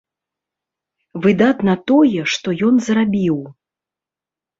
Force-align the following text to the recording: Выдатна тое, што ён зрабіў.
Выдатна 1.25 1.75
тое, 1.91 2.21
што 2.37 2.47
ён 2.69 2.75
зрабіў. 2.87 3.37